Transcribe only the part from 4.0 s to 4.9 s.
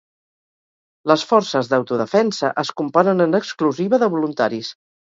de voluntaris.